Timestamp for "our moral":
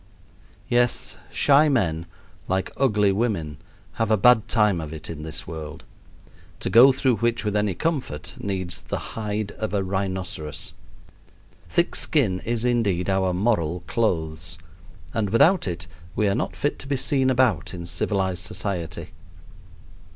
13.11-13.81